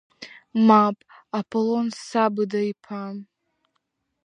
[0.67, 0.97] Мап,
[1.39, 3.03] Аполон Сабыда-иԥа!